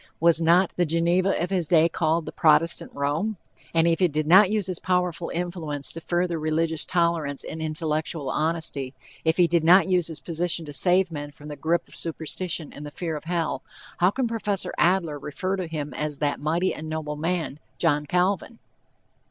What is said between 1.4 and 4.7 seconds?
his day called the Protestant Rome? And if he did not use